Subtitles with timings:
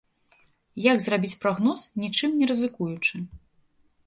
[0.91, 3.15] Як зрабіць прагноз, нічым не рызыкуючы?